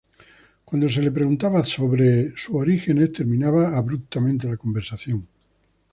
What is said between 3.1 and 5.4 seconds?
terminaba abruptamente la conversación.